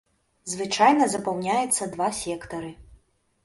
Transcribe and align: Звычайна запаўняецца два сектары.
Звычайна 0.53 1.09
запаўняецца 1.11 1.91
два 1.95 2.11
сектары. 2.25 2.77